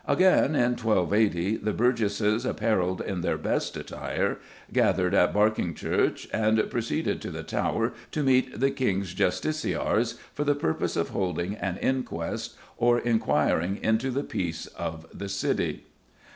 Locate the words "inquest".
11.77-12.55